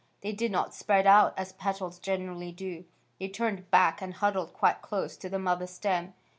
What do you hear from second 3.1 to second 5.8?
They turned back and huddled quite close to the mother